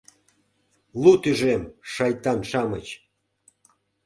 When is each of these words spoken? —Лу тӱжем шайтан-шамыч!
—Лу 1.01 1.13
тӱжем 1.21 1.63
шайтан-шамыч! 1.93 2.85